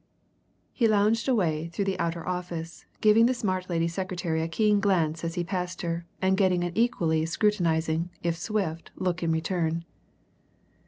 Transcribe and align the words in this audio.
He 0.73 0.87
lounged 0.87 1.27
away 1.29 1.67
through 1.67 1.85
the 1.85 1.99
outer 1.99 2.27
office, 2.27 2.85
giving 3.01 3.27
the 3.27 3.35
smart 3.35 3.69
lady 3.69 3.87
secretary 3.87 4.41
a 4.41 4.47
keen 4.47 4.79
glance 4.79 5.23
as 5.23 5.35
he 5.35 5.43
passed 5.43 5.83
her 5.83 6.07
and 6.19 6.35
getting 6.35 6.63
an 6.63 6.71
equally 6.75 7.23
scrutinizing, 7.27 8.09
if 8.23 8.35
swift, 8.35 8.89
look 8.95 9.21
in 9.21 9.31
return. 9.31 9.85